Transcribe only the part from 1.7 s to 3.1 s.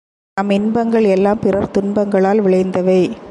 துன்பங்களால் விளைந்தவை.